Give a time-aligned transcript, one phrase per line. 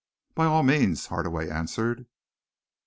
[0.33, 2.07] "By all means," Hardaway answered.